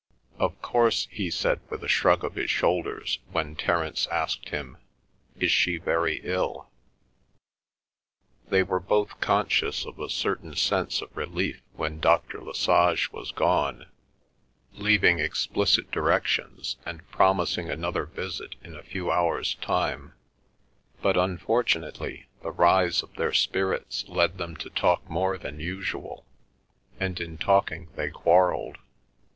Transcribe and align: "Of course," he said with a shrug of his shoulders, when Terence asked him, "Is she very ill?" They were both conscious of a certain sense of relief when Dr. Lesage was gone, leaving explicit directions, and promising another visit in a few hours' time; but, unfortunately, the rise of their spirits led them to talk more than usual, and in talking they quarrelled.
"Of 0.39 0.59
course," 0.63 1.07
he 1.11 1.29
said 1.29 1.59
with 1.69 1.83
a 1.83 1.87
shrug 1.87 2.23
of 2.23 2.33
his 2.33 2.49
shoulders, 2.49 3.19
when 3.33 3.55
Terence 3.55 4.07
asked 4.07 4.49
him, 4.49 4.79
"Is 5.39 5.51
she 5.51 5.77
very 5.77 6.21
ill?" 6.23 6.71
They 8.49 8.63
were 8.63 8.79
both 8.79 9.19
conscious 9.21 9.85
of 9.85 9.99
a 9.99 10.09
certain 10.09 10.55
sense 10.55 11.03
of 11.03 11.15
relief 11.15 11.61
when 11.73 11.99
Dr. 11.99 12.41
Lesage 12.41 13.11
was 13.11 13.31
gone, 13.31 13.91
leaving 14.73 15.19
explicit 15.19 15.91
directions, 15.91 16.77
and 16.83 17.07
promising 17.11 17.69
another 17.69 18.07
visit 18.07 18.55
in 18.63 18.75
a 18.75 18.81
few 18.81 19.11
hours' 19.11 19.53
time; 19.53 20.13
but, 21.03 21.15
unfortunately, 21.15 22.25
the 22.41 22.49
rise 22.49 23.03
of 23.03 23.13
their 23.17 23.33
spirits 23.33 24.03
led 24.07 24.39
them 24.39 24.55
to 24.55 24.71
talk 24.71 25.07
more 25.07 25.37
than 25.37 25.59
usual, 25.59 26.25
and 26.99 27.19
in 27.21 27.37
talking 27.37 27.89
they 27.95 28.09
quarrelled. 28.09 28.79